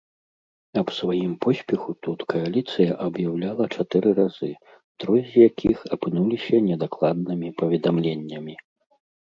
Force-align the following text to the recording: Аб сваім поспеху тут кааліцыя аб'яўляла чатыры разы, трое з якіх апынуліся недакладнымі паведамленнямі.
Аб 0.81 0.87
сваім 0.99 1.33
поспеху 1.45 1.91
тут 2.07 2.19
кааліцыя 2.33 2.91
аб'яўляла 3.05 3.63
чатыры 3.77 4.15
разы, 4.21 4.49
трое 5.05 5.23
з 5.35 5.47
якіх 5.49 5.77
апынуліся 5.99 6.63
недакладнымі 6.71 7.57
паведамленнямі. 7.61 8.61